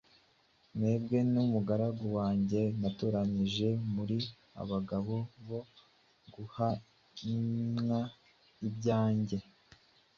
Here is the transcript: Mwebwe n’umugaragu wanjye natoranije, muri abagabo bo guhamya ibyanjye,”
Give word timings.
Mwebwe 0.75 1.17
n’umugaragu 1.33 2.05
wanjye 2.17 2.61
natoranije, 2.81 3.67
muri 3.93 4.17
abagabo 4.61 5.15
bo 5.47 5.59
guhamya 6.33 7.99
ibyanjye,” 8.67 9.37